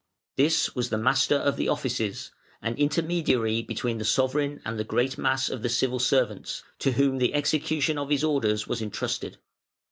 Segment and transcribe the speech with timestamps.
[0.35, 2.31] This was the Master of the Offices
[2.63, 7.19] the intermediary between the sovereign and the great mass of the civil servants, to whom
[7.19, 9.37] the execution of his orders was entrusted.